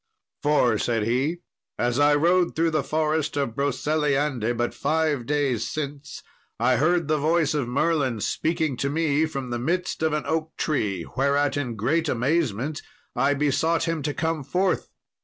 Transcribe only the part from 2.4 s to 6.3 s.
through the forest of Broceliande but five days since,